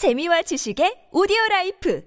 재미와 0.00 0.40
지식의 0.40 1.12
오디오 1.12 1.36
라이프 1.50 2.00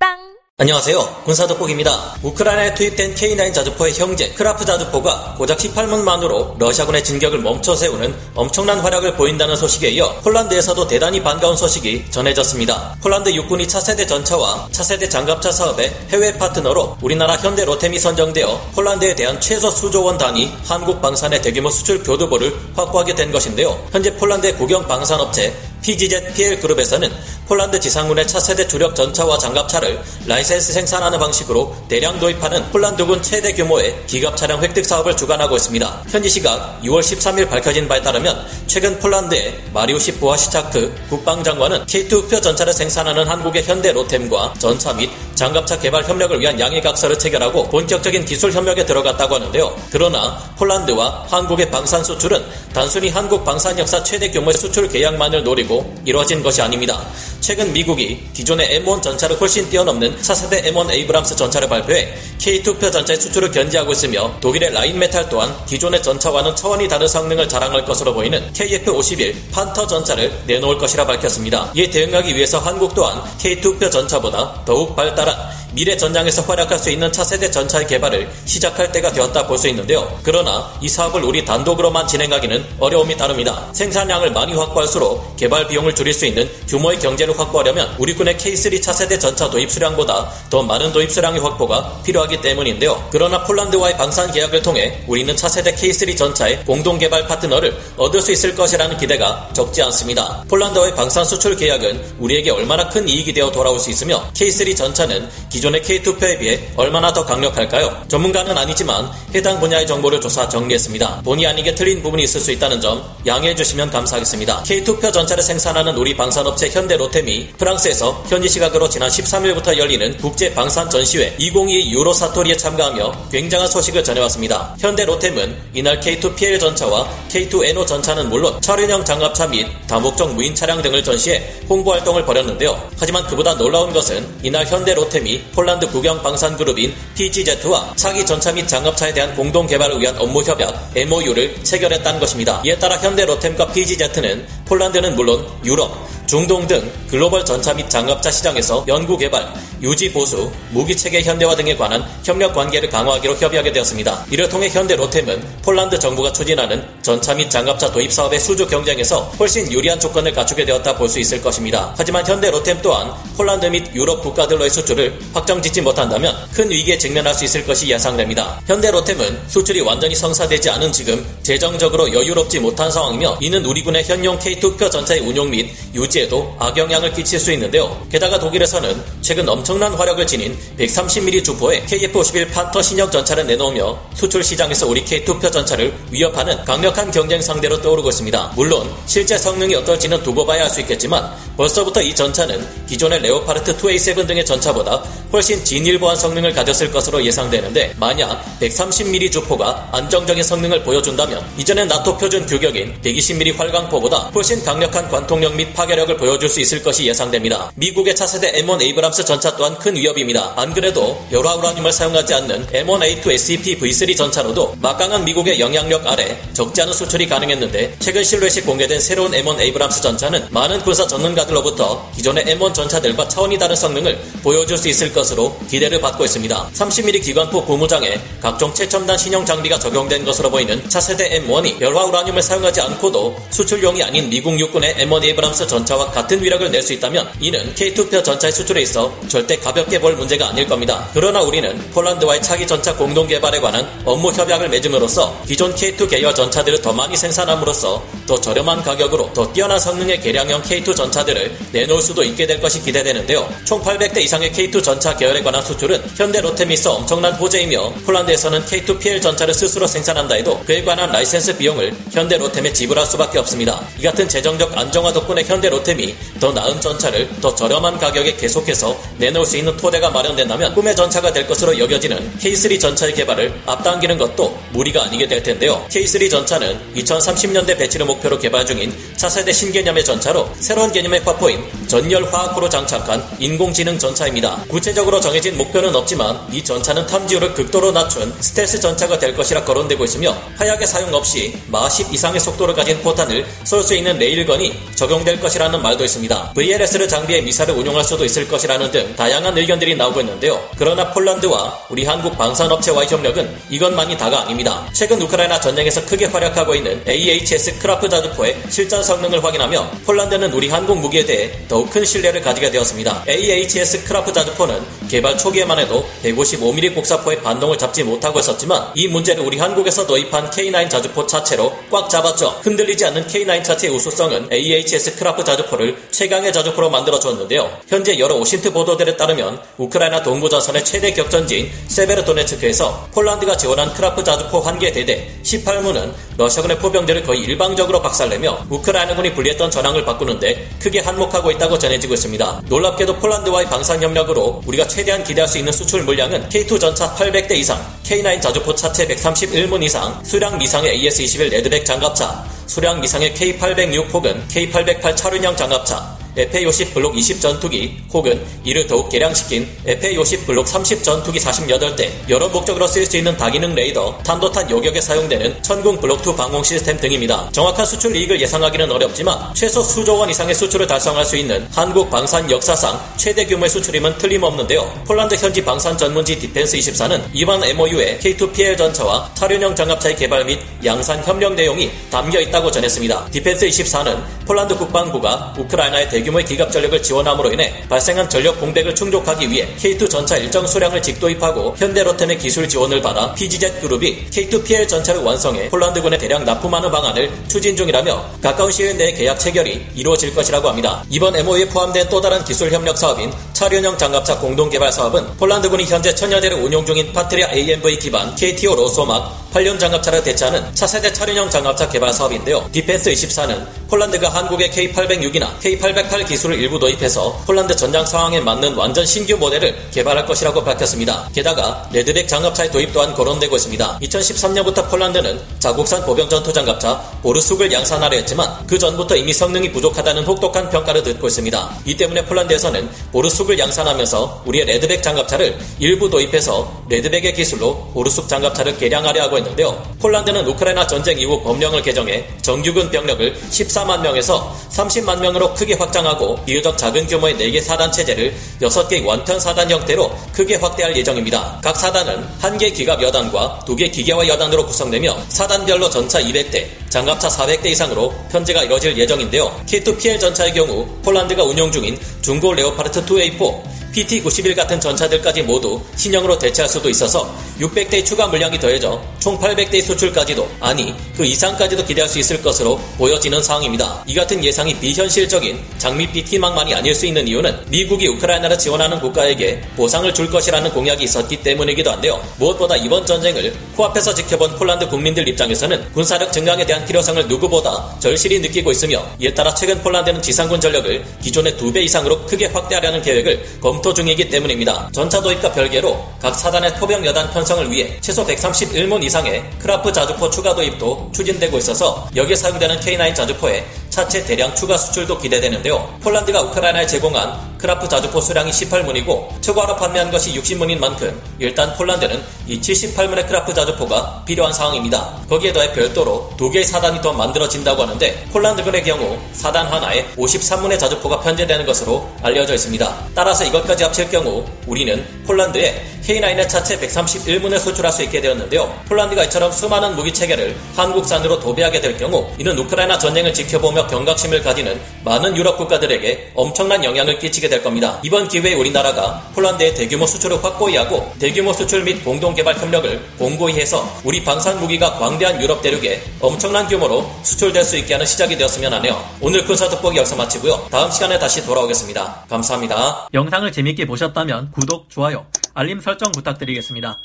팟빵 0.00 0.38
안녕하세요. 0.56 1.24
군사독복입니다. 1.26 2.16
우크라이나에 2.22 2.72
투입된 2.74 3.14
K9 3.14 3.52
자주포의 3.52 3.92
형제 3.92 4.30
크라프 4.30 4.64
자주포가 4.64 5.34
고작 5.36 5.58
18문만으로 5.58 6.58
러시아군의 6.58 7.04
진격을 7.04 7.40
멈춰 7.40 7.76
세우는 7.76 8.16
엄청난 8.34 8.80
활약을 8.80 9.16
보인다는 9.16 9.56
소식에 9.56 9.90
이어 9.90 10.14
폴란드에서도 10.22 10.88
대단히 10.88 11.22
반가운 11.22 11.54
소식이 11.54 12.10
전해졌습니다. 12.10 12.96
폴란드 13.02 13.34
육군이 13.34 13.68
차세대 13.68 14.06
전차와 14.06 14.68
차세대 14.72 15.10
장갑차 15.10 15.52
사업의 15.52 15.94
해외 16.08 16.32
파트너로 16.38 16.96
우리나라 17.02 17.36
현대 17.36 17.66
로템이 17.66 17.98
선정되어 17.98 18.70
폴란드에 18.74 19.14
대한 19.14 19.38
최소 19.38 19.70
수조원 19.70 20.16
단위 20.16 20.50
한국 20.66 21.02
방산의 21.02 21.42
대규모 21.42 21.68
수출 21.68 22.02
교두보를 22.02 22.56
확보하게 22.74 23.14
된 23.14 23.30
것인데요. 23.30 23.86
현재 23.92 24.16
폴란드의 24.16 24.56
국영 24.56 24.88
방산업체 24.88 25.67
PGZ 25.82 26.32
PL 26.34 26.60
그룹에서는 26.60 27.10
폴란드 27.46 27.80
지상군의 27.80 28.26
차세대 28.26 28.66
주력 28.68 28.94
전차와 28.94 29.38
장갑차를 29.38 30.00
라이센스 30.26 30.72
생산하는 30.72 31.18
방식으로 31.18 31.74
대량 31.88 32.18
도입하는 32.20 32.70
폴란드군 32.70 33.22
최대 33.22 33.52
규모의 33.54 33.96
기갑 34.06 34.36
차량 34.36 34.62
획득 34.62 34.84
사업을 34.84 35.16
주관하고 35.16 35.56
있습니다. 35.56 36.02
현지 36.08 36.28
시각 36.28 36.80
6월 36.82 37.00
13일 37.00 37.48
밝혀진 37.48 37.88
바에 37.88 38.02
따르면 38.02 38.46
최근 38.68 38.98
폴란드의 38.98 39.58
마리우시 39.72 40.12
브와슈차크 40.18 41.06
국방장관은 41.08 41.86
K2 41.86 42.12
흑표 42.12 42.38
전차를 42.38 42.74
생산하는 42.74 43.26
한국의 43.26 43.62
현대 43.62 43.92
로템과 43.92 44.52
전차 44.58 44.92
및 44.92 45.08
장갑차 45.34 45.78
개발 45.78 46.04
협력을 46.04 46.38
위한 46.38 46.60
양해각서를 46.60 47.18
체결하고 47.18 47.70
본격적인 47.70 48.26
기술 48.26 48.52
협력에 48.52 48.84
들어갔다고 48.84 49.36
하는데요. 49.36 49.74
그러나 49.90 50.36
폴란드와 50.58 51.28
한국의 51.30 51.70
방산 51.70 52.04
수출은 52.04 52.44
단순히 52.74 53.08
한국 53.08 53.42
방산 53.42 53.78
역사 53.78 54.02
최대 54.02 54.30
규모의 54.30 54.52
수출 54.58 54.86
계약만을 54.88 55.44
노리고 55.44 55.94
이루어진 56.04 56.42
것이 56.42 56.60
아닙니다. 56.60 57.00
최근 57.40 57.72
미국이 57.72 58.20
기존의 58.34 58.82
M1 58.84 59.00
전차를 59.00 59.40
훨씬 59.40 59.70
뛰어넘는 59.70 60.20
차세대 60.20 60.70
M1 60.70 60.90
에이브람스 60.90 61.36
전차를 61.36 61.68
발표해 61.68 62.12
K2 62.36 62.48
흑표 62.48 62.92
전차의 62.92 63.18
수출을 63.18 63.50
견제하고 63.50 63.92
있으며 63.92 64.38
독일의 64.40 64.74
라인메탈 64.74 65.30
또한 65.30 65.56
기존의 65.64 66.02
전차와는 66.02 66.54
차원이 66.54 66.86
다른 66.86 67.08
성능을 67.08 67.48
자랑할 67.48 67.86
것으로 67.86 68.12
보이는 68.12 68.52
KF-51 68.58 69.34
판터 69.52 69.86
전차를 69.86 70.32
내놓을 70.46 70.78
것이라 70.78 71.06
밝혔습니다. 71.06 71.70
이에 71.76 71.88
대응하기 71.88 72.34
위해서 72.34 72.58
한국 72.58 72.94
또한 72.94 73.22
K2 73.38 73.50
흑표 73.50 73.90
전차보다 73.90 74.64
더욱 74.64 74.96
발달한 74.96 75.36
미래 75.78 75.96
전장에서 75.96 76.42
활약할 76.42 76.76
수 76.76 76.90
있는 76.90 77.12
차세대 77.12 77.52
전차의 77.52 77.86
개발을 77.86 78.28
시작할 78.46 78.90
때가 78.90 79.12
되었다 79.12 79.46
볼 79.46 79.58
수 79.58 79.68
있는데요. 79.68 80.18
그러나 80.24 80.72
이 80.80 80.88
사업을 80.88 81.22
우리 81.22 81.44
단독으로만 81.44 82.08
진행하기는 82.08 82.64
어려움이 82.80 83.16
따릅니다. 83.16 83.68
생산량을 83.72 84.32
많이 84.32 84.54
확보할수록 84.54 85.36
개발 85.36 85.68
비용을 85.68 85.94
줄일 85.94 86.12
수 86.12 86.26
있는 86.26 86.50
규모의 86.66 86.98
경제를 86.98 87.38
확보하려면 87.38 87.94
우리 87.98 88.12
군의 88.14 88.36
K3 88.36 88.82
차세대 88.82 89.20
전차 89.20 89.48
도입 89.50 89.70
수량보다 89.70 90.28
더 90.50 90.62
많은 90.64 90.92
도입 90.92 91.12
수량의 91.12 91.40
확보가 91.40 92.00
필요하기 92.04 92.40
때문인데요. 92.40 93.08
그러나 93.12 93.44
폴란드와의 93.44 93.96
방산 93.96 94.32
계약을 94.32 94.62
통해 94.62 95.00
우리는 95.06 95.36
차세대 95.36 95.74
K3 95.76 96.16
전차의 96.16 96.64
공동 96.64 96.98
개발 96.98 97.26
파트너를 97.28 97.76
얻을 97.96 98.20
수 98.20 98.32
있을 98.32 98.56
것이라는 98.56 98.96
기대가 98.96 99.48
적지 99.52 99.82
않습니다. 99.82 100.44
폴란드와의 100.48 100.96
방산 100.96 101.24
수출 101.24 101.56
계약은 101.56 102.16
우리에게 102.18 102.50
얼마나 102.50 102.88
큰 102.88 103.08
이익이 103.08 103.32
되어 103.32 103.50
돌아올 103.52 103.78
수 103.78 103.90
있으며 103.90 104.28
K3 104.34 104.76
전차는 104.76 105.28
기존 105.50 105.67
의 105.74 105.82
K2표에 105.82 106.38
비해 106.38 106.60
얼마나 106.76 107.12
더 107.12 107.24
강력할까요? 107.24 108.04
전문가는 108.08 108.56
아니지만 108.56 109.10
해당 109.34 109.58
분야의 109.60 109.86
정보를 109.86 110.20
조사 110.20 110.48
정리했습니다. 110.48 111.22
본의 111.24 111.46
아니게 111.46 111.74
틀린 111.74 112.02
부분이 112.02 112.22
있을 112.24 112.40
수 112.40 112.52
있다는 112.52 112.80
점 112.80 113.02
양해해 113.26 113.54
주시면 113.54 113.90
감사하겠습니다. 113.90 114.62
K2표 114.62 115.12
전차를 115.12 115.42
생산하는 115.42 115.96
우리 115.96 116.16
방산업체 116.16 116.70
현대 116.70 116.96
로템이 116.96 117.50
프랑스에서 117.58 118.24
현지 118.28 118.48
시각으로 118.48 118.88
지난 118.88 119.08
13일부터 119.08 119.76
열리는 119.76 120.16
국제 120.18 120.52
방산 120.54 120.88
전시회 120.88 121.34
2022 121.38 121.92
유로 121.92 122.12
사토리에 122.12 122.56
참가하며 122.56 123.28
굉장한 123.30 123.68
소식을 123.68 124.04
전해왔습니다. 124.04 124.76
현대 124.78 125.04
로템은 125.04 125.56
이날 125.74 126.00
K2 126.00 126.36
PL 126.36 126.58
전차와 126.58 127.08
K2 127.28 127.64
NO 127.66 127.86
전차는 127.86 128.28
물론 128.28 128.60
차륜형 128.60 129.04
장갑차 129.04 129.46
및 129.48 129.66
다목적 129.86 130.34
무인 130.34 130.54
차량 130.54 130.82
등을 130.82 131.02
전시해 131.02 131.42
홍보 131.68 131.92
활동을 131.92 132.24
벌였는데요. 132.24 132.90
하지만 132.98 133.26
그보다 133.26 133.56
놀라운 133.56 133.92
것은 133.92 134.26
이날 134.42 134.66
현대 134.66 134.94
로템이 134.94 135.42
폴란드 135.58 135.90
국영 135.90 136.22
방산그룹인 136.22 136.94
PGZ와 137.16 137.94
차기 137.96 138.24
전차 138.24 138.52
및 138.52 138.68
장갑차에 138.68 139.12
대한 139.12 139.34
공동 139.34 139.66
개발을 139.66 140.00
위한 140.00 140.16
업무 140.16 140.40
협약 140.40 140.92
MOU를 140.94 141.52
체결했다는 141.64 142.20
것입니다. 142.20 142.62
이에 142.64 142.78
따라 142.78 142.96
현대 142.98 143.24
로템과 143.24 143.66
PGZ는 143.72 144.46
폴란드는 144.66 145.16
물론 145.16 145.44
유럽, 145.64 145.90
중동 146.28 146.64
등 146.68 146.88
글로벌 147.10 147.44
전차 147.44 147.74
및 147.74 147.90
장갑차 147.90 148.30
시장에서 148.30 148.84
연구 148.86 149.16
개발, 149.16 149.52
유지 149.82 150.12
보수, 150.12 150.48
무기 150.70 150.96
체계 150.96 151.22
현대화 151.22 151.56
등에 151.56 151.74
관한 151.74 152.04
협력 152.22 152.54
관계를 152.54 152.88
강화하기로 152.90 153.34
협의하게 153.34 153.72
되었습니다. 153.72 154.26
이를 154.30 154.48
통해 154.48 154.68
현대 154.68 154.94
로템은 154.94 155.42
폴란드 155.62 155.98
정부가 155.98 156.32
추진하는 156.32 156.86
전차 157.02 157.34
및 157.34 157.50
장갑차 157.50 157.90
도입 157.90 158.12
사업의 158.12 158.38
수주 158.38 158.68
경쟁에서 158.68 159.22
훨씬 159.40 159.72
유리한 159.72 159.98
조건을 159.98 160.32
갖추게 160.32 160.64
되었다 160.64 160.96
볼 160.96 161.08
수 161.08 161.18
있을 161.18 161.42
것입니다. 161.42 161.94
하지만 161.96 162.24
현대 162.26 162.50
로템 162.50 162.78
또한 162.82 163.10
폴란드 163.36 163.64
및 163.66 163.90
유럽 163.94 164.22
국가들로의 164.22 164.68
수출을 164.68 165.18
확 165.32 165.47
정짓지 165.48 165.80
못한다면 165.80 166.36
큰 166.52 166.70
위기에 166.70 166.98
직면할 166.98 167.32
수 167.32 167.46
있을 167.46 167.64
것이 167.64 167.88
예상됩니다. 167.88 168.60
현대 168.66 168.90
로템은 168.90 169.40
수출이 169.48 169.80
완전히 169.80 170.14
성사되지 170.14 170.68
않은 170.68 170.92
지금 170.92 171.26
재정적으로 171.42 172.12
여유롭지 172.12 172.60
못한 172.60 172.90
상황이며 172.90 173.38
이는 173.40 173.64
우리 173.64 173.82
군의 173.82 174.04
현용 174.04 174.38
K2표 174.38 174.90
전차의 174.90 175.22
운용 175.22 175.50
및 175.50 175.70
유지에도 175.94 176.54
악영향을 176.58 177.14
끼칠 177.14 177.40
수 177.40 177.50
있는데요. 177.52 178.06
게다가 178.12 178.38
독일에서는 178.38 179.02
최근 179.22 179.48
엄청난 179.48 179.94
화력을 179.94 180.26
지닌 180.26 180.54
130mm 180.78 181.42
주포의 181.42 181.82
KF-51 181.86 182.52
판터 182.52 182.82
신형 182.82 183.10
전차를 183.10 183.46
내놓으며 183.46 183.98
수출 184.14 184.44
시장에서 184.44 184.86
우리 184.86 185.02
K2표 185.02 185.50
전차를 185.50 185.94
위협하는 186.10 186.62
강력한 186.66 187.10
경쟁 187.10 187.40
상대로 187.40 187.80
떠오르고 187.80 188.10
있습니다. 188.10 188.52
물론 188.54 188.86
실제 189.06 189.38
성능이 189.38 189.74
어떨지는 189.76 190.22
두고 190.22 190.44
봐야 190.44 190.64
할 190.64 190.68
수 190.68 190.82
있겠지만 190.82 191.32
벌써부터 191.56 192.02
이 192.02 192.14
전차는 192.14 192.86
기존의 192.86 193.22
레오파르트 193.22 193.78
2A7 193.78 194.26
등의 194.26 194.44
전차보다 194.44 195.02
훨씬 195.32 195.37
진일보한 195.42 196.16
성능을 196.16 196.52
가졌을 196.52 196.90
것으로 196.90 197.24
예상되는데 197.24 197.94
만약 197.98 198.44
130mm 198.60 199.30
주포가 199.30 199.88
안정적인 199.92 200.42
성능을 200.42 200.82
보여준다면 200.82 201.44
이전의 201.56 201.86
나토 201.86 202.16
표준 202.18 202.46
규격인 202.46 203.00
120mm 203.02 203.56
활강포보다 203.56 204.30
훨씬 204.34 204.62
강력한 204.64 205.08
관통력 205.08 205.54
및 205.54 205.72
파괴력을 205.74 206.16
보여줄 206.16 206.48
수 206.48 206.60
있을 206.60 206.82
것이 206.82 207.06
예상됩니다. 207.06 207.70
미국의 207.74 208.16
차세대 208.16 208.52
M1 208.62 208.82
에이브람스 208.82 209.24
전차 209.24 209.56
또한 209.56 209.78
큰 209.78 209.94
위협입니다. 209.94 210.54
안 210.56 210.72
그래도 210.72 211.24
열화 211.32 211.54
우라늄을 211.56 211.92
사용하지 211.92 212.34
않는 212.34 212.66
M1A2 212.66 213.30
SEP 213.32 213.78
V3 213.78 214.16
전차로도 214.16 214.76
막강한 214.80 215.24
미국의 215.24 215.60
영향력 215.60 216.06
아래 216.06 216.38
적지 216.52 216.82
않은 216.82 216.92
수출이 216.92 217.28
가능했는데 217.28 217.96
최근 217.98 218.24
실루엣이 218.24 218.62
공개된 218.62 219.00
새로운 219.00 219.32
M1 219.32 219.60
에이브람스 219.60 220.00
전차는 220.00 220.48
많은 220.50 220.80
군사 220.82 221.06
전문가들로부터 221.06 222.10
기존의 222.16 222.44
M1 222.44 222.74
전차들과 222.74 223.28
차원이 223.28 223.58
다른 223.58 223.76
성능을 223.76 224.18
보여줄 224.42 224.76
수 224.78 224.88
있을 224.88 225.12
것 225.12 225.17
으로 225.18 225.58
기대를 225.68 226.00
받고 226.00 226.24
있습니다. 226.24 226.70
30mm 226.74 227.22
기관포 227.22 227.64
고무장에 227.64 228.20
각종 228.40 228.72
최첨단 228.72 229.18
신형 229.18 229.44
장비가 229.44 229.78
적용된 229.78 230.24
것으로 230.24 230.50
보이는 230.50 230.88
차세대 230.88 231.40
M1이 231.40 231.80
열화 231.80 232.04
우라늄을 232.04 232.40
사용하지 232.40 232.80
않고도 232.82 233.36
수출용이 233.50 234.02
아닌 234.02 234.30
미국 234.30 234.58
육군의 234.58 234.94
M1 234.94 235.24
에이브람스 235.24 235.66
전차와 235.66 236.10
같은 236.12 236.42
위력을 236.42 236.70
낼 236.70 236.82
수 236.82 236.92
있다면 236.92 237.28
이는 237.40 237.74
K2 237.74 237.85
흑표 237.85 238.24
전차의 238.24 238.52
수출에 238.52 238.82
있어 238.82 239.12
절대 239.28 239.56
가볍게 239.58 240.00
볼 240.00 240.14
문제가 240.14 240.48
아닐 240.48 240.66
겁니다. 240.66 241.08
그러나 241.12 241.42
우리는 241.42 241.76
폴란드와의 241.90 242.40
차기 242.42 242.66
전차 242.66 242.94
공동 242.94 243.26
개발에 243.26 243.60
관한 243.60 243.86
업무 244.04 244.30
협약을 244.30 244.68
맺음으로써 244.68 245.36
기존 245.46 245.74
K2 245.74 246.08
계열 246.08 246.34
전차들을 246.34 246.80
더 246.80 246.92
많이 246.92 247.16
생산함으로써 247.16 248.02
더 248.26 248.40
저렴한 248.40 248.82
가격으로 248.84 249.32
더 249.32 249.52
뛰어난 249.52 249.78
성능의 249.78 250.20
개량형 250.20 250.62
K2 250.62 250.94
전차들을 250.94 251.58
내놓을 251.72 252.00
수도 252.00 252.22
있게 252.22 252.46
될 252.46 252.60
것이 252.60 252.80
기대되는데요. 252.80 253.48
총 253.64 253.82
800대 253.82 254.18
이상의 254.18 254.52
K2 254.52 254.82
전차 254.82 255.07
계열에 255.16 255.42
관한 255.42 255.62
수출은 255.62 256.02
현대 256.16 256.40
로템에 256.40 256.62
있어서 256.62 256.92
엄청난 256.92 257.32
호재이며 257.34 257.92
폴란드에서는 258.06 258.64
K2 258.64 258.98
PL 258.98 259.20
전차를 259.20 259.54
스스로 259.54 259.86
생산한다 259.86 260.34
해도 260.34 260.58
그에 260.66 260.82
관한 260.82 261.10
라이센스 261.12 261.56
비용을 261.56 261.94
현대 262.10 262.36
로템에 262.36 262.72
지불할 262.72 263.06
수밖에 263.06 263.38
없습니다. 263.38 263.80
이 263.98 264.02
같은 264.02 264.28
재정적 264.28 264.76
안정화 264.76 265.12
덕분에 265.12 265.44
현대 265.44 265.68
로템이 265.68 266.14
더 266.40 266.52
나은 266.52 266.80
전차를 266.80 267.28
더 267.40 267.54
저렴한 267.54 267.98
가격에 267.98 268.36
계속해서 268.36 268.98
내놓을 269.18 269.44
수 269.44 269.56
있는 269.56 269.76
토대가 269.76 270.10
마련된다면 270.10 270.74
꿈의 270.74 270.96
전차가 270.96 271.32
될 271.32 271.46
것으로 271.46 271.78
여겨지는 271.78 272.38
K3 272.38 272.80
전차의 272.80 273.14
개발을 273.14 273.52
앞당기는 273.66 274.18
것도 274.18 274.58
무리가 274.72 275.04
아니게 275.04 275.28
될 275.28 275.42
텐데요. 275.42 275.84
K3 275.90 276.30
전차는 276.30 276.78
2030년대 276.96 277.76
배치를 277.78 278.06
목표로 278.06 278.38
개발 278.38 278.64
중인 278.64 278.92
차세대 279.16 279.52
신개념의 279.52 280.04
전차로 280.04 280.48
새로운 280.60 280.90
개념의 280.92 281.20
화포인 281.20 281.62
전열 281.86 282.24
화학호로 282.24 282.68
장착한 282.68 283.22
인공지능 283.38 283.98
전차입니다. 283.98 284.64
구체적 284.68 284.97
구체적으로 284.98 285.20
정해진 285.20 285.56
목표는 285.56 285.94
없지만 285.94 286.40
이 286.50 286.62
전차는 286.62 287.06
탐지율을 287.06 287.54
극도로 287.54 287.92
낮춘 287.92 288.34
스텔스 288.40 288.80
전차가 288.80 289.18
될 289.18 289.36
것이라 289.36 289.64
거론되고 289.64 290.04
있으며 290.04 290.36
화약의 290.56 290.86
사용 290.86 291.14
없이 291.14 291.56
마하 291.68 291.88
10 291.88 292.12
이상의 292.12 292.40
속도를 292.40 292.74
가진 292.74 293.00
포탄을 293.02 293.46
쏠 293.64 293.82
수 293.82 293.94
있는 293.94 294.18
레일건이 294.18 294.76
적용될 294.94 295.40
것이라는 295.40 295.80
말도 295.80 296.04
있습니다. 296.04 296.52
VLS를 296.54 297.08
장비해 297.08 297.40
미사일을 297.40 297.72
운용할 297.72 298.04
수도 298.04 298.24
있을 298.24 298.48
것이라는 298.48 298.90
등 298.90 299.14
다양한 299.14 299.56
의견들이 299.56 299.94
나오고 299.94 300.20
있는데요. 300.20 300.60
그러나 300.76 301.12
폴란드와 301.12 301.78
우리 301.88 302.04
한국 302.04 302.36
방산업체와의 302.36 303.08
협력은 303.08 303.56
이것만이 303.70 304.18
다가 304.18 304.42
아닙니다. 304.42 304.86
최근 304.92 305.22
우크라이나 305.22 305.60
전쟁에서 305.60 306.04
크게 306.04 306.26
활약하고 306.26 306.74
있는 306.74 307.02
AHS 307.08 307.78
크라프 307.78 308.08
자주포의 308.08 308.56
실전 308.68 309.02
성능을 309.02 309.42
확인하며 309.42 309.90
폴란드는 310.04 310.52
우리 310.52 310.68
한국 310.68 310.98
무기에 310.98 311.24
대해 311.24 311.52
더욱 311.68 311.88
큰 311.90 312.04
신뢰를 312.04 312.42
가지게 312.42 312.70
되었습니다. 312.70 313.24
AHS 313.28 314.04
크라프 314.04 314.32
자주포는 314.32 314.87
개발 315.08 315.36
초기에만 315.36 315.78
해도 315.78 316.04
155mm 316.24 316.94
곡사포의 316.94 317.42
반동을 317.42 317.76
잡지 317.78 318.02
못하고 318.02 318.40
있었지만 318.40 318.90
이 318.94 319.08
문제를 319.08 319.44
우리 319.44 319.58
한국에서 319.58 320.06
도입한 320.06 320.50
K9 320.50 320.88
자주포 320.90 321.26
차체로 321.26 321.72
꽉 321.90 322.08
잡았죠. 322.08 322.60
흔들리지 322.62 323.04
않는 323.06 323.26
K9 323.26 323.62
차체의 323.64 323.94
우수성은 323.94 324.48
AHS 324.52 325.16
크라프 325.16 325.44
자주포를 325.44 325.96
최강의 326.10 326.52
자주포로 326.52 326.88
만들어주었는데요. 326.90 327.70
현재 327.88 328.18
여러 328.18 328.36
OSINT 328.36 328.72
보도들에 328.72 329.16
따르면 329.16 329.60
우크라이나 329.76 330.22
동부전선의 330.22 330.84
최대 330.84 331.12
격전지인 331.12 331.70
세베르도네츠크에서 331.88 333.08
폴란드가 333.12 333.56
지원한 333.56 333.92
크라프 333.92 334.24
자주포 334.24 334.60
한 334.60 334.78
개 334.78 334.92
대대 334.92 335.28
18문은 335.42 336.12
러시아군의 336.36 336.78
포병들을 336.78 337.24
거의 337.24 337.40
일방적으로 337.40 338.00
박살내며 338.00 338.66
우크라이나군이 338.70 339.34
불리했던 339.34 339.72
전황을 339.72 340.04
바꾸는데 340.04 340.68
크게 340.80 341.00
한몫하고 341.00 341.50
있다고 341.50 341.78
전해지고 341.78 342.14
있습니다. 342.14 342.62
놀랍게도 342.68 343.16
폴란드와의 343.16 343.66
방산 343.66 344.00
협력으로 344.00 344.62
우리 344.66 344.77
가 344.78 344.86
최대한 344.86 345.24
기대할 345.24 345.48
수 345.48 345.58
있는 345.58 345.72
수출 345.72 346.04
물량은 346.04 346.48
K2 346.48 346.78
전차 346.78 347.12
800대 347.14 347.52
이상, 347.52 347.84
K9 348.04 348.40
자주포 348.40 348.74
차체 348.76 349.08
131문 349.08 349.82
이상, 349.82 350.22
수량 350.24 350.56
미상의 350.56 350.96
AS-21 350.96 351.50
레드백 351.50 351.84
장갑차, 351.84 352.44
수량 352.66 353.00
미상의 353.00 353.34
K806 353.34 354.12
혹은 354.12 354.46
K808 354.46 355.16
차륜형 355.16 355.56
장갑차, 355.56 356.17
FA50 356.38 356.94
블록 356.94 357.18
20 357.18 357.40
전투기 357.40 357.98
혹은 358.12 358.40
이를 358.64 358.86
더욱 358.86 359.08
개량시킨 359.08 359.68
FA50 359.86 360.46
블록 360.46 360.68
30 360.68 361.02
전투기 361.02 361.38
48대 361.40 362.10
여러 362.28 362.48
목적으로 362.48 362.86
쓰일 362.86 363.06
수 363.06 363.16
있는 363.16 363.36
다기능 363.36 363.74
레이더, 363.74 364.18
탄도탄 364.24 364.70
요격에 364.70 365.00
사용되는 365.00 365.62
천궁 365.62 365.98
블록 365.98 366.26
2 366.26 366.36
방공 366.36 366.62
시스템 366.62 366.96
등입니다. 366.98 367.48
정확한 367.52 367.84
수출 367.84 368.14
이익을 368.14 368.40
예상하기는 368.40 368.90
어렵지만 368.90 369.54
최소 369.54 369.82
수조 369.82 370.16
원 370.16 370.30
이상의 370.30 370.54
수출을 370.54 370.86
달성할 370.86 371.24
수 371.24 371.36
있는 371.36 371.66
한국 371.72 372.10
방산 372.10 372.48
역사상 372.50 373.00
최대 373.16 373.44
규모의 373.44 373.68
수출임은 373.70 374.18
틀림없는데요. 374.18 375.02
폴란드 375.06 375.34
현지 375.34 375.64
방산 375.64 375.98
전문지 375.98 376.38
디펜스 376.38 376.76
24는 376.76 377.22
이번 377.32 377.64
MOU에 377.64 378.18
K2PL 378.18 378.76
전차와 378.78 379.30
차륜형 379.34 379.74
장갑차의 379.74 380.16
개발 380.16 380.44
및 380.44 380.60
양산 380.84 381.22
협력 381.24 381.54
내용이 381.54 381.90
담겨 382.10 382.40
있다고 382.40 382.70
전했습니다. 382.70 383.28
디펜스 383.30 383.68
24는 383.68 384.22
폴란드 384.46 384.76
국방부가 384.76 385.54
우크라이나의 385.58 386.08
대규모 386.08 386.27
대규모의 386.28 386.44
기갑 386.44 386.70
전력을 386.70 387.02
지원함으로 387.02 387.52
인해 387.52 387.82
발생한 387.88 388.28
전력 388.28 388.60
공백을 388.60 388.94
충족하기 388.94 389.50
위해 389.50 389.68
K2 389.78 390.08
전차 390.08 390.36
일정 390.36 390.66
수량을 390.66 391.02
직도입하고 391.02 391.74
현대로템의 391.78 392.38
기술 392.38 392.68
지원을 392.68 393.00
받아 393.00 393.34
PGZ 393.34 393.80
그룹이 393.80 394.26
K2PL 394.30 394.88
전차를 394.88 395.22
완성해 395.22 395.68
폴란드군에 395.70 396.18
대량 396.18 396.44
납품하는 396.44 396.90
방안을 396.90 397.30
추진 397.48 397.76
중이라며 397.76 398.24
가까운 398.42 398.70
시일 398.70 398.96
내에 398.96 399.12
계약 399.12 399.38
체결이 399.38 399.86
이루어질 399.94 400.34
것이라고 400.34 400.68
합니다. 400.68 401.04
이번 401.10 401.34
MOU에 401.36 401.68
포함된 401.68 402.08
또 402.08 402.20
다른 402.20 402.44
기술 402.44 402.70
협력 402.70 402.96
사업인 402.98 403.32
차륜형 403.52 403.98
장갑차 403.98 404.38
공동 404.38 404.68
개발 404.68 404.92
사업은 404.92 405.36
폴란드군이 405.36 405.84
현재 405.84 406.14
천여 406.14 406.40
대를 406.40 406.58
운용 406.58 406.84
중인 406.84 407.12
파트리아 407.12 407.50
AMV 407.52 407.98
기반 407.98 408.34
KTO 408.34 408.74
로소막 408.74 409.47
8륜 409.52 409.78
장갑차를 409.78 410.22
대체하는 410.22 410.74
차세대 410.74 411.12
차륜형 411.12 411.50
장갑차 411.50 411.88
개발 411.88 412.12
사업인데요. 412.12 412.68
디펜스 412.72 413.10
24는 413.10 413.66
폴란드가 413.88 414.28
한국의 414.28 414.70
K806이나 414.70 415.58
K808 415.60 416.26
기술을 416.26 416.58
일부 416.60 416.78
도입해서 416.78 417.42
폴란드 417.46 417.74
전장 417.74 418.04
상황에 418.04 418.40
맞는 418.40 418.74
완전 418.74 419.06
신규 419.06 419.36
모델을 419.36 419.74
개발할 419.90 420.26
것이라고 420.26 420.62
밝혔습니다. 420.62 421.28
게다가 421.34 421.88
레드백 421.92 422.28
장갑차의 422.28 422.70
도입 422.70 422.92
또한 422.92 423.14
거론되고 423.14 423.56
있습니다. 423.56 423.98
2013년부터 424.02 424.88
폴란드는 424.90 425.40
자국산 425.58 426.04
보병 426.04 426.28
전투 426.28 426.52
장갑차 426.52 426.98
보르숙을 427.22 427.72
양산하려 427.72 428.18
했지만 428.18 428.66
그 428.66 428.78
전부터 428.78 429.16
이미 429.16 429.32
성능이 429.32 429.72
부족하다는 429.72 430.24
혹독한 430.24 430.68
평가를 430.68 431.02
듣고 431.02 431.26
있습니다. 431.26 431.78
이 431.86 431.96
때문에 431.96 432.24
폴란드에서는 432.26 432.88
보르숙을 433.12 433.58
양산하면서 433.58 434.42
우리의 434.46 434.66
레드백 434.66 435.02
장갑차를 435.02 435.58
일부 435.78 436.10
도입해서 436.10 436.84
레드백의 436.90 437.34
기술로 437.34 437.90
보르숙 437.94 438.28
장갑차를 438.28 438.76
개량하려 438.76 439.22
하고 439.22 439.38
있는 439.38 439.47
데요. 439.56 439.82
폴란드는 440.00 440.46
우크라이나 440.46 440.86
전쟁 440.86 441.18
이후 441.18 441.42
법령을 441.42 441.82
개정해 441.82 442.24
정규군 442.42 442.90
병력을 442.90 443.34
14만 443.50 444.00
명에서 444.00 444.54
30만 444.70 445.20
명으로 445.20 445.54
크게 445.54 445.74
확장하고 445.74 446.44
비교적 446.44 446.76
작은 446.78 447.06
규모의 447.06 447.34
4개 447.34 447.60
사단 447.60 447.90
체제를 447.92 448.34
6개 448.60 449.04
완편 449.04 449.38
사단 449.40 449.70
형태로 449.70 450.10
크게 450.32 450.56
확대할 450.56 450.96
예정입니다. 450.96 451.60
각 451.62 451.76
사단은 451.76 452.26
1개 452.40 452.74
기갑 452.74 453.02
여단과 453.02 453.60
2개 453.66 453.90
기계화 453.90 454.26
여단으로 454.28 454.66
구성되며 454.66 455.16
사단별로 455.28 455.90
전차 455.90 456.20
200대, 456.20 456.66
장갑차 456.88 457.28
400대 457.28 457.66
이상으로 457.66 458.14
편제가 458.30 458.64
이뤄질 458.64 458.96
예정인데요. 458.96 459.54
K2PL 459.66 460.20
전차의 460.20 460.54
경우 460.54 460.86
폴란드가 461.02 461.42
운용 461.44 461.70
중인 461.70 461.98
중고 462.22 462.52
레오파르트 462.54 463.04
2A4, 463.04 463.77
PT-91 463.98 464.54
같은 464.54 464.80
전차들까지 464.80 465.42
모두 465.42 465.80
신형으로 465.96 466.38
대체할 466.38 466.68
수도 466.68 466.88
있어서 466.88 467.34
600대의 467.58 468.04
추가 468.04 468.26
물량이 468.28 468.58
더해져 468.60 469.02
총 469.18 469.38
800대의 469.38 469.82
수출까지도 469.82 470.48
아니 470.60 470.94
그 471.16 471.24
이상까지도 471.24 471.84
기대할 471.84 472.08
수 472.08 472.18
있을 472.18 472.40
것으로 472.42 472.78
보여지는 472.96 473.42
상황입니다. 473.42 474.04
이 474.06 474.14
같은 474.14 474.42
예상이 474.44 474.74
비현실적인 474.78 475.58
장밋빛 475.78 476.28
희망만이 476.28 476.74
아닐 476.74 476.94
수 476.94 477.06
있는 477.06 477.26
이유는 477.26 477.66
미국이 477.68 478.06
우크라이나를 478.08 478.58
지원하는 478.58 479.00
국가에게 479.00 479.60
보상을 479.76 480.12
줄 480.14 480.30
것이라는 480.30 480.70
공약이 480.70 481.04
있었기 481.04 481.42
때문이기도 481.42 481.90
한데요. 481.90 482.22
무엇보다 482.38 482.76
이번 482.76 483.04
전쟁을 483.04 483.52
코앞에서 483.76 484.14
지켜본 484.14 484.56
폴란드 484.56 484.88
국민들 484.88 485.26
입장에서는 485.28 485.92
군사력 485.92 486.32
증강에 486.32 486.64
대한 486.64 486.84
필요성을 486.84 487.26
누구보다 487.26 487.96
절실히 487.98 488.38
느끼고 488.40 488.70
있으며 488.70 489.04
이에 489.18 489.34
따라 489.34 489.52
최근 489.54 489.82
폴란드는 489.82 490.22
지상군 490.22 490.60
전력을 490.60 491.04
기존의 491.22 491.56
두배 491.56 491.82
이상으로 491.82 492.24
크게 492.26 492.46
확대하려는 492.46 493.02
계획을 493.02 493.58
검토 493.60 493.87
검토 493.88 493.94
중이기 493.94 494.28
때문입니다. 494.28 494.90
전차 494.92 495.20
도입과 495.20 495.52
별개로 495.52 496.04
각 496.20 496.34
사단의 496.34 496.74
포병 496.74 497.06
여단 497.06 497.30
편성을 497.30 497.70
위해 497.70 497.96
최소 498.00 498.26
131문 498.26 499.02
이상의 499.02 499.42
크라프 499.58 499.92
자주포 499.92 500.30
추가 500.30 500.54
도입도 500.54 501.10
추진되고 501.14 501.56
있어서 501.58 502.08
여기에 502.14 502.36
사용되는 502.36 502.80
K9 502.80 503.14
자주포에 503.14 503.64
차체 503.98 504.22
대량 504.22 504.54
추가 504.54 504.76
수출도 504.76 505.18
기대되는데요. 505.18 505.98
폴란드가 506.04 506.42
우크라이나에 506.42 506.86
제공한 506.86 507.58
크라프 507.58 507.88
자주포 507.88 508.20
수량이 508.20 508.52
18문이고 508.52 509.42
추가로 509.42 509.74
판매한 509.74 510.08
것이 510.12 510.32
60문인 510.40 510.78
만큼 510.78 511.20
일단 511.40 511.74
폴란드는 511.74 512.22
이 512.46 512.60
78문의 512.60 513.26
크라프 513.26 513.52
자주포가 513.52 514.22
필요한 514.24 514.52
상황입니다. 514.52 515.18
거기에 515.28 515.52
더해 515.52 515.72
별도로 515.72 516.30
두 516.36 516.48
개의 516.48 516.64
사단이 516.64 517.02
더 517.02 517.12
만들어진다고 517.12 517.82
하는데 517.82 518.24
폴란드군의 518.32 518.84
경우 518.84 519.18
사단 519.32 519.66
하나에 519.66 520.06
53문의 520.16 520.78
자주포가 520.78 521.18
편제되는 521.18 521.66
것으로 521.66 522.08
알려져 522.22 522.54
있습니다. 522.54 522.96
따라서 523.16 523.44
이것까지 523.44 523.82
합칠 523.82 524.08
경우 524.10 524.44
우리는 524.68 525.04
폴란드에 525.26 525.84
K9의 526.06 526.48
차체 526.48 526.78
131문을 526.78 527.58
수출할 527.58 527.92
수 527.92 528.04
있게 528.04 528.20
되었는데요. 528.20 528.72
폴란드가 528.88 529.24
이처럼 529.24 529.50
수많은 529.50 529.96
무기 529.96 530.14
체계를 530.14 530.56
한국산으로 530.76 531.40
도배하게 531.40 531.80
될 531.80 531.98
경우 531.98 532.30
이는 532.38 532.56
우크라이나 532.56 532.96
전쟁을 532.96 533.34
지켜보며 533.34 533.87
경각심을 533.88 534.42
가지는 534.42 534.80
많은 535.04 535.36
유럽 535.36 535.56
국가들에게 535.56 536.32
엄청난 536.34 536.84
영향을 536.84 537.18
끼치게 537.18 537.48
될 537.48 537.62
겁니다. 537.62 538.00
이번 538.04 538.28
기회에 538.28 538.54
우리나라가 538.54 539.22
폴란드의 539.34 539.74
대규모 539.74 540.06
수출을 540.06 540.42
확고히 540.42 540.76
하고 540.76 541.12
대규모 541.18 541.52
수출 541.52 541.82
및 541.82 542.04
공동 542.04 542.34
개발 542.34 542.56
협력을 542.56 543.00
공고히 543.18 543.54
해서 543.54 543.88
우리 544.04 544.22
방산 544.22 544.60
무기가 544.60 544.92
광대한 544.98 545.40
유럽 545.42 545.62
대륙에 545.62 546.02
엄청난 546.20 546.66
규모로 546.68 547.10
수출될 547.22 547.64
수 547.64 547.76
있게 547.78 547.94
하는 547.94 548.06
시작이 548.06 548.36
되었으면 548.36 548.72
하네요. 548.74 549.02
오늘 549.20 549.44
군사 549.44 549.68
돋보기 549.68 549.98
여기서 549.98 550.16
마치고요. 550.16 550.68
다음 550.70 550.90
시간에 550.90 551.18
다시 551.18 551.44
돌아오겠습니다. 551.44 552.26
감사합니다. 552.28 553.08
영상을 553.14 553.50
재밌게 553.50 553.86
보셨다면 553.86 554.52
구독, 554.52 554.90
좋아요, 554.90 555.26
알림 555.54 555.80
설정 555.80 556.12
부탁드리겠습니다. 556.12 556.98